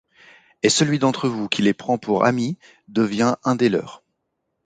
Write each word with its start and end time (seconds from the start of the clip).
Et 0.63 0.69
celui 0.69 0.97
d'entre 0.97 1.29
vous 1.29 1.47
qui 1.47 1.61
les 1.61 1.75
prend 1.75 1.99
pour 1.99 2.25
amis, 2.25 2.57
devient 2.87 3.35
un 3.43 3.55
des 3.55 3.69
leurs. 3.69 4.01